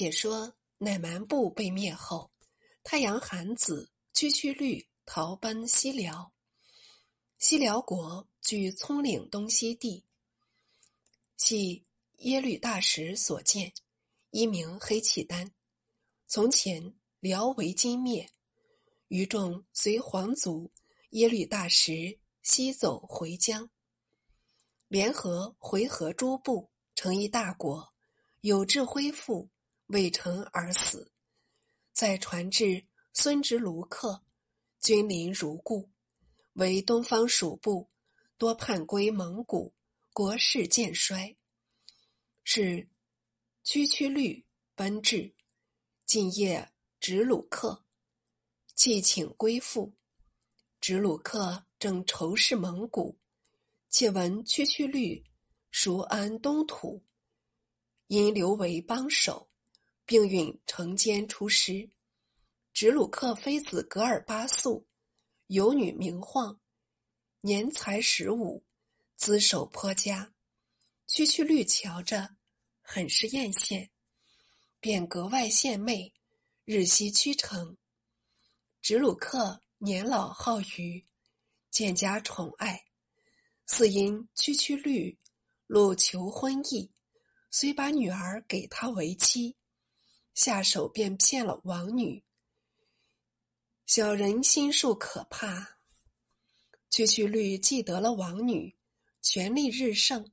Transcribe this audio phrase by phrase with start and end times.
[0.00, 2.30] 且说乃蛮部被灭后，
[2.82, 6.32] 太阳寒子屈屈律逃奔西辽。
[7.36, 10.02] 西辽国据葱岭东西地，
[11.36, 11.84] 系
[12.20, 13.74] 耶律大石所建，
[14.30, 15.52] 一名黑契丹。
[16.26, 18.32] 从前辽为金灭，
[19.08, 20.72] 余众随皇族
[21.10, 23.68] 耶律大石西走回疆，
[24.88, 27.92] 联合回纥诸部，成一大国。
[28.40, 29.50] 有志恢复。
[29.92, 31.10] 未成而死，
[31.92, 34.22] 再传至孙直卢克，
[34.78, 35.90] 君临如故。
[36.52, 37.90] 为东方属部，
[38.38, 39.74] 多叛归蒙古，
[40.12, 41.36] 国势渐衰。
[42.44, 42.88] 是
[43.64, 45.34] 区区律奔至，
[46.06, 47.84] 晋夜直鲁克，
[48.74, 49.92] 既请归附。
[50.80, 53.18] 直鲁克正仇视蒙古，
[53.88, 55.24] 且闻区区律
[55.72, 57.02] 熟安东土，
[58.06, 59.49] 因留为帮手。
[60.10, 61.88] 并允承奸出师。
[62.72, 64.84] 直鲁克妃子格尔巴素，
[65.46, 66.58] 有女名晃，
[67.42, 68.64] 年才十五，
[69.14, 70.34] 姿手颇佳。
[71.06, 72.34] 区区律瞧着，
[72.82, 73.88] 很是艳羡，
[74.80, 76.12] 便格外献媚，
[76.64, 77.76] 日夕趋成。
[78.82, 81.04] 直鲁克年老好娱，
[81.70, 82.84] 渐加宠爱。
[83.64, 85.16] 似因区区律
[85.68, 86.90] 路求婚意，
[87.48, 89.54] 虽把女儿给他为妻。
[90.34, 92.22] 下手便骗了王女，
[93.86, 95.78] 小人心术可怕。
[96.88, 98.76] 区区律既得了王女，
[99.22, 100.32] 权力日盛，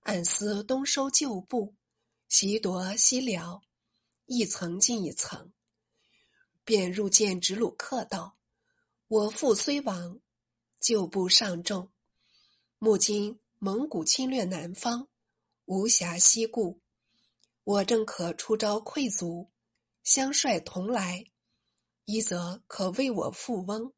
[0.00, 1.74] 暗思东收旧部，
[2.28, 3.62] 袭夺西辽，
[4.26, 5.52] 一层进一层，
[6.64, 8.36] 便入见直鲁克道
[9.08, 10.20] ：“我父虽亡，
[10.80, 11.92] 旧部尚重。
[12.78, 15.08] 目今蒙古侵略南方，
[15.66, 16.80] 无暇西顾。”
[17.64, 19.50] 我正可出招溃族，
[20.02, 21.24] 相率同来，
[22.04, 23.90] 一则可为我复翁，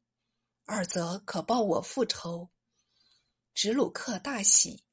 [0.63, 2.49] 二则可报我复仇。
[3.53, 4.85] 直鲁克大喜，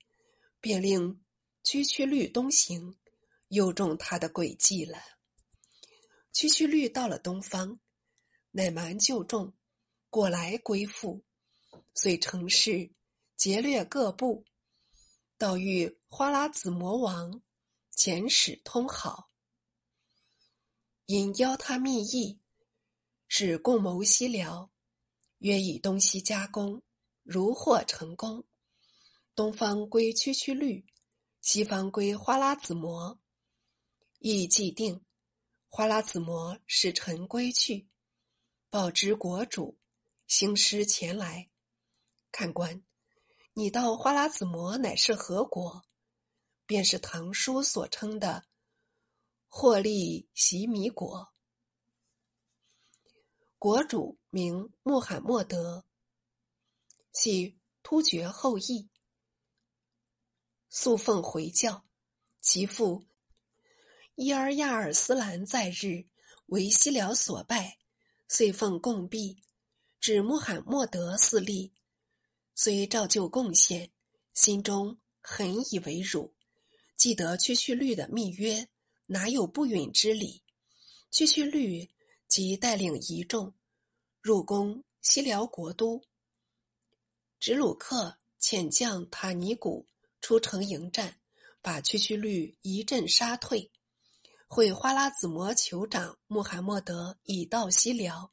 [0.60, 1.22] 便令
[1.62, 2.98] 区区律东行，
[3.46, 4.98] 又中他的诡计了。
[6.32, 7.78] 区区律到了东方，
[8.50, 9.54] 乃蛮就众
[10.10, 11.22] 过来归附，
[11.94, 12.90] 遂成事
[13.36, 14.44] 劫掠各部，
[15.38, 17.40] 到遇花剌子模王。
[17.96, 19.30] 遣使通好，
[21.06, 22.40] 因邀他密议，
[23.28, 24.70] 使共谋西辽，
[25.38, 26.82] 约以东西夹攻，
[27.22, 28.44] 如获成功，
[29.34, 30.84] 东方归区区律，
[31.40, 33.18] 西方归花剌子模，
[34.18, 35.00] 意既定。
[35.68, 37.88] 花剌子模使臣归去，
[38.70, 39.76] 报知国主，
[40.28, 41.50] 兴师前来。
[42.30, 42.84] 看官，
[43.54, 45.84] 你到花剌子模乃是何国？
[46.66, 48.44] 便是唐书所称的
[49.48, 51.32] 霍利席米国，
[53.58, 55.84] 国主名穆罕默德，
[57.12, 58.88] 系突厥后裔，
[60.68, 61.84] 素奉回教。
[62.40, 63.06] 其父
[64.16, 66.04] 伊尔亚尔斯兰在日
[66.46, 67.78] 为西辽所败，
[68.28, 69.42] 遂奉贡币，
[69.98, 71.72] 指穆罕默德嗣立，
[72.54, 73.90] 虽照旧贡献，
[74.34, 76.33] 心中很以为辱。
[76.96, 78.68] 记得区区律的密约，
[79.06, 80.42] 哪有不允之理？
[81.10, 81.90] 区区律
[82.28, 83.54] 即带领一众
[84.20, 86.02] 入宫西辽国都。
[87.38, 89.86] 直鲁克遣将塔尼古
[90.20, 91.20] 出城迎战，
[91.60, 93.70] 把区区律一阵杀退。
[94.46, 98.32] 会花剌子模酋长穆罕默德已到西辽，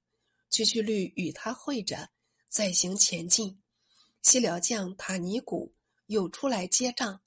[0.49, 2.09] 区区律与他会着，
[2.47, 3.61] 再行前进。
[4.21, 5.73] 西辽将塔尼古
[6.05, 7.21] 又出来接仗。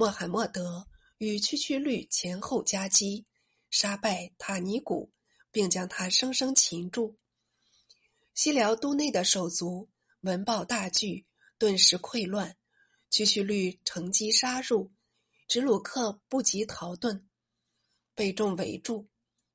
[0.00, 0.86] 穆罕默德
[1.18, 3.26] 与区区律前后夹击，
[3.68, 5.12] 杀败塔尼古，
[5.52, 7.18] 并将他生生擒住。
[8.32, 9.90] 西辽都内的手足
[10.22, 11.26] 闻报大惧，
[11.58, 12.56] 顿时溃乱。
[13.10, 14.90] 区区律乘机杀入，
[15.46, 17.24] 直鲁克不及逃遁，
[18.14, 19.06] 被众围住。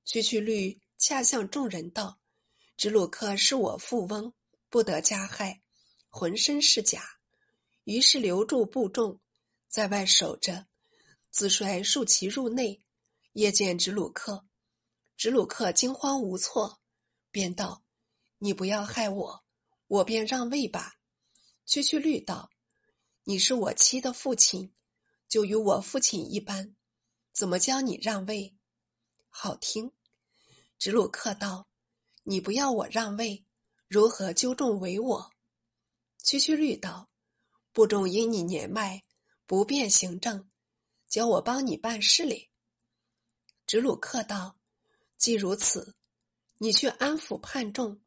[0.03, 2.19] 区区律恰向众人道
[2.77, 4.31] ：“直鲁克是我父翁，
[4.69, 5.63] 不得加害，
[6.07, 7.03] 浑身是甲。”
[7.85, 9.19] 于是留住部众。
[9.75, 10.67] 在外守着，
[11.31, 12.81] 子帅数骑入内，
[13.33, 14.45] 夜见直鲁克。
[15.17, 16.79] 直鲁克惊慌无措，
[17.29, 17.83] 便道
[18.39, 19.43] ：“你不要害我，
[19.87, 20.95] 我便让位吧。”
[21.67, 22.49] 区区律道
[23.25, 24.71] ：“你是我妻的父亲，
[25.27, 26.77] 就与我父亲一般，
[27.33, 28.55] 怎么教你让位？
[29.27, 29.91] 好听。”
[30.79, 31.67] 直鲁克道
[32.23, 33.43] ：“你不要我让位，
[33.89, 35.31] 如何纠众为我？”
[36.23, 37.09] 区区律道
[37.73, 39.03] ：“部众因你年迈。”
[39.47, 40.49] 不便行政，
[41.07, 42.49] 叫我帮你办事哩。
[43.67, 44.57] 直鲁克道
[45.17, 45.95] ：“既如此，
[46.57, 47.99] 你去安抚叛众，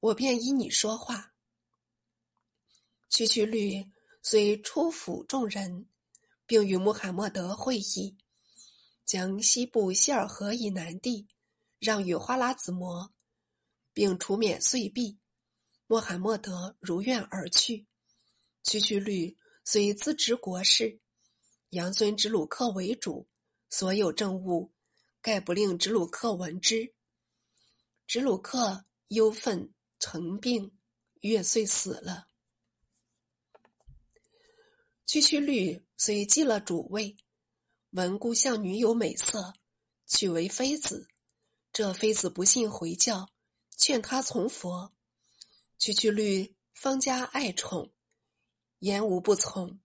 [0.00, 1.34] 我便依你说话。”
[3.10, 3.84] 区区律
[4.22, 5.86] 遂出府众人，
[6.46, 8.16] 并与穆罕默德会议，
[9.04, 11.26] 将西部希尔河以南地
[11.78, 13.10] 让与花剌子模，
[13.92, 15.18] 并除免岁币。
[15.86, 17.86] 穆罕默德如愿而去。
[18.62, 21.00] 区区律虽自执国事，
[21.70, 23.28] 杨尊直鲁克为主，
[23.68, 24.72] 所有政务。
[25.22, 26.94] 概不令直鲁克闻之。
[28.06, 30.72] 直鲁克忧愤成病，
[31.20, 32.28] 月遂死了。
[35.04, 37.18] 区区律虽继了主位，
[37.90, 39.52] 闻故乡女有美色，
[40.06, 41.06] 娶为妃子。
[41.70, 43.28] 这妃子不信回教，
[43.76, 44.94] 劝他从佛。
[45.78, 47.92] 区区律方家爱宠，
[48.80, 49.78] 言无不从，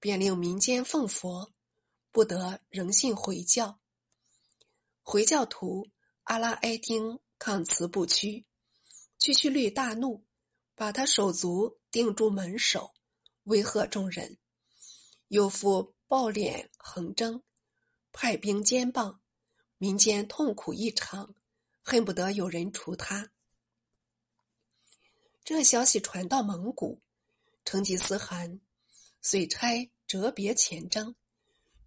[0.00, 1.52] 便令民间奉佛，
[2.10, 3.78] 不得仍信回教。
[5.02, 5.90] 回教徒
[6.24, 8.46] 阿拉埃丁抗辞不屈，
[9.18, 10.24] 屈屈律大怒，
[10.74, 12.94] 把他手足钉住门首，
[13.44, 14.38] 威吓众人。
[15.28, 17.42] 又复暴敛横征，
[18.12, 19.20] 派兵兼棒，
[19.76, 21.34] 民间痛苦异常，
[21.82, 23.30] 恨不得有人除他。
[25.44, 27.02] 这消息传到蒙古，
[27.64, 28.60] 成吉思汗
[29.20, 31.14] 遂差哲别前征。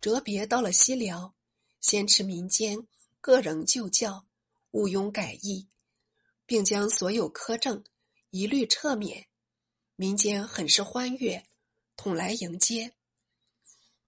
[0.01, 1.35] 哲别到了西辽，
[1.81, 2.87] 先持民间。
[3.19, 4.27] 各仍旧教，
[4.69, 5.67] 毋庸改易，
[6.45, 7.83] 并将所有苛政
[8.29, 9.25] 一律撤免，
[9.95, 11.43] 民间很是欢悦，
[11.97, 12.93] 统来迎接。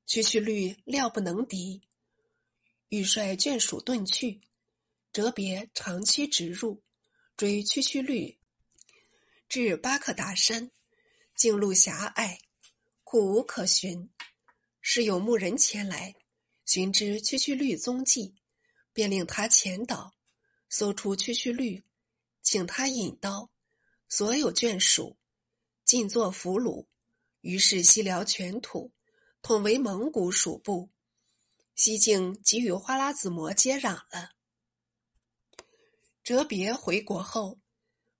[0.05, 1.81] 区区律料不能敌，
[2.89, 4.39] 欲率眷属遁去，
[5.11, 6.83] 哲别长驱直入，
[7.35, 8.37] 追区区律
[9.49, 10.69] 至巴克达山，
[11.37, 12.37] 径路狭隘，
[13.05, 14.09] 苦无可寻，
[14.81, 16.13] 是有牧人前来
[16.65, 18.35] 寻知区区绿踪迹。
[18.91, 20.15] 便令他前导，
[20.69, 21.83] 搜出区区绿，
[22.41, 23.51] 请他引刀，
[24.09, 25.15] 所有眷属
[25.85, 26.87] 尽作俘虏。
[27.41, 28.91] 于是西辽全土
[29.43, 30.89] 统为蒙古属部，
[31.75, 34.31] 西境即与花剌子模接壤了。
[36.23, 37.59] 哲别回国后，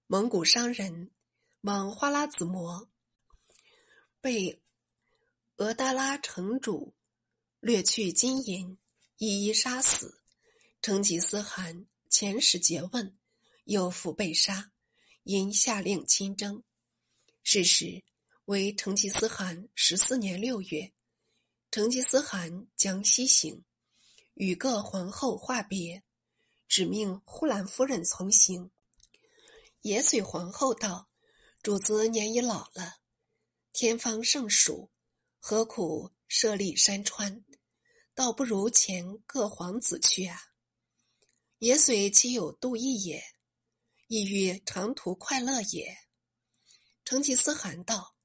[0.05, 1.09] 蒙古商人
[1.61, 2.87] 往花剌子模，
[4.21, 4.61] 被
[5.57, 6.93] 额达拉城主
[7.59, 8.77] 掠去金银，
[9.17, 10.21] 一一杀死。
[10.81, 13.17] 成吉思汗遣使诘问，
[13.65, 14.71] 又复被杀，
[15.23, 16.63] 因下令亲征。
[17.43, 18.03] 是时
[18.45, 20.93] 为成吉思汗十四年六月，
[21.71, 23.63] 成吉思汗将西行，
[24.35, 26.03] 与各皇后话别，
[26.67, 28.71] 指命呼兰夫人从行。
[29.81, 31.09] 野遂皇后道
[31.63, 32.97] ：“主子年已老了，
[33.79, 34.89] 天方盛暑，
[35.37, 37.45] 何苦设立山川？
[38.15, 40.35] 倒不如前各皇子去啊。”
[41.59, 43.23] 也虽其有妒意也，
[44.07, 45.95] 亦欲长途快乐也。
[47.05, 48.15] 成吉思汗道：“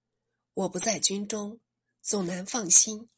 [0.54, 1.60] 我不在军中，
[2.00, 3.10] 总难放心。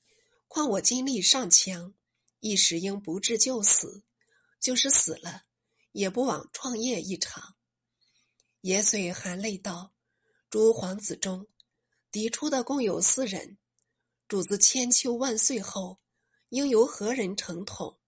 [0.48, 1.94] 况我精力尚强，
[2.40, 4.02] 一时应不至就死。
[4.58, 5.44] 就是死了，
[5.92, 7.54] 也不枉创业一场。”
[8.60, 9.94] 也遂含泪道
[10.50, 11.46] ：“诸皇子中，
[12.14, 13.58] 嫡出的共有四人。
[14.28, 15.98] 主子千秋万岁后，
[16.50, 17.98] 应由何人承统？”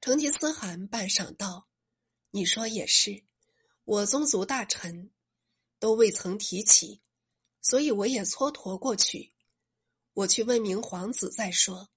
[0.00, 1.68] 成吉思汗半晌道
[2.30, 3.24] ：“你说也是，
[3.82, 5.10] 我宗族大臣
[5.80, 7.02] 都未曾提起，
[7.60, 9.34] 所以我也蹉跎过去。
[10.12, 11.90] 我去问明皇子再说。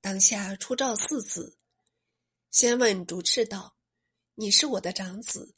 [0.00, 1.58] 当下出诏四子，
[2.52, 3.76] 先问主赤道
[4.36, 5.56] ：‘你是我的长子，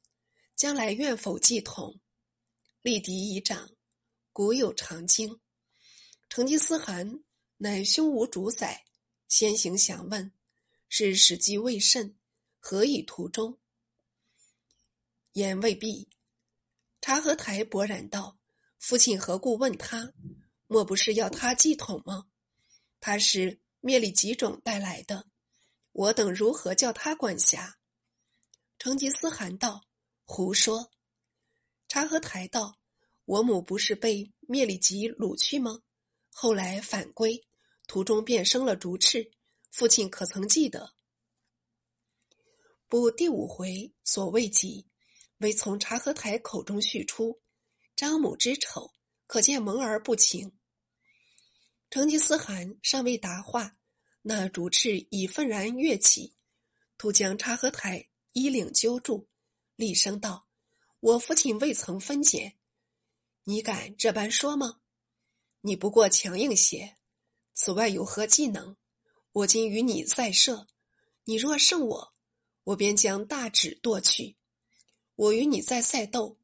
[0.56, 2.00] 将来愿否继统？’
[2.80, 3.70] 立嫡以长，
[4.34, 5.40] 古有常经。
[6.28, 7.24] 成吉思汗
[7.56, 8.84] 乃胸无主宰，
[9.28, 10.30] 先行详问。”
[10.96, 12.16] 是时机未甚，
[12.60, 13.58] 何以途中？
[15.32, 16.08] 言未毕，
[17.00, 18.38] 察合台勃然道
[18.78, 20.12] ：“父亲何故问他？
[20.68, 22.28] 莫不是要他继统吗？
[23.00, 25.26] 他是灭里吉种带来的，
[25.90, 27.78] 我等如何叫他管辖？”
[28.78, 29.82] 成吉思汗道
[30.24, 30.92] ：“胡说！”
[31.88, 32.78] 察合台道
[33.24, 35.82] ：“我母不是被灭里吉掳去吗？
[36.30, 37.42] 后来返归，
[37.86, 39.30] 途中便生了竹翅。”
[39.70, 40.94] 父亲可曾记得？
[42.86, 44.86] 不第五回所谓及，
[45.38, 47.40] 为从察合台口中叙出。
[47.96, 48.92] 张母之丑，
[49.26, 50.52] 可见蒙而不情。
[51.90, 53.76] 成吉思汗尚未答话，
[54.22, 56.34] 那主赤已愤然跃起，
[56.96, 59.28] 突将察合台衣领揪住，
[59.74, 60.46] 厉声道
[61.00, 62.56] ：“我父亲未曾分拣，
[63.44, 64.80] 你敢这般说吗？
[65.60, 66.96] 你不过强硬些，
[67.52, 68.76] 此外有何技能？”
[69.32, 70.68] 我今与你赛射，
[71.24, 72.14] 你若胜我，
[72.62, 74.36] 我便将大指剁去。
[75.16, 76.38] 我与你在赛斗，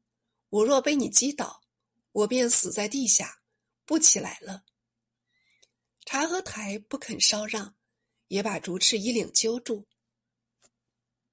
[0.49, 1.63] 我若被你击倒，
[2.11, 3.43] 我便死在地下，
[3.85, 4.65] 不起来了。”
[6.05, 7.75] 察合台不肯稍让，
[8.27, 9.87] 也把竹赤衣领揪住。